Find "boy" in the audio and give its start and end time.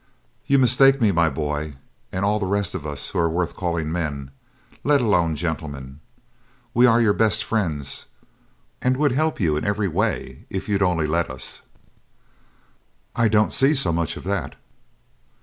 1.29-1.75